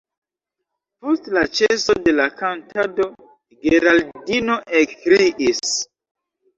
Post 1.03 1.29
la 1.39 1.43
ĉeso 1.59 1.97
de 2.09 2.15
la 2.17 2.27
kantado 2.41 3.09
Geraldino 3.69 4.61
ekkriis: 4.85 5.75